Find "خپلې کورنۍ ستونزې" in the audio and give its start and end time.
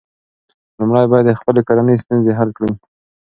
1.39-2.31